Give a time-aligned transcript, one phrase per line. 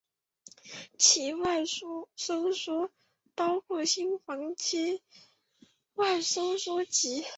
[0.97, 2.09] 期外收
[2.53, 2.89] 缩
[3.35, 5.03] 包括心房期
[5.93, 7.23] 外收缩及。